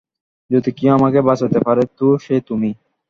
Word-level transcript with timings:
যদি 0.49 0.69
কেউ 0.71 0.91
আমাকে 0.97 1.19
বাঁচাইতে 1.27 1.59
পারে 1.67 1.83
তো 1.97 2.07
সে 2.17 2.35
তুমি। 2.47 2.69